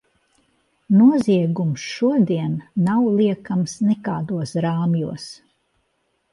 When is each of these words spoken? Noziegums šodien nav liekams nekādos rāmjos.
Noziegums 1.01 1.83
šodien 1.97 2.57
nav 2.89 3.03
liekams 3.21 3.79
nekādos 3.91 4.59
rāmjos. 4.69 5.31